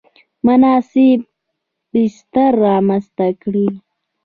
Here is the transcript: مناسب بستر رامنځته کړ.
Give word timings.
مناسب 0.45 1.19
بستر 1.93 2.51
رامنځته 2.65 3.27
کړ. 3.41 3.53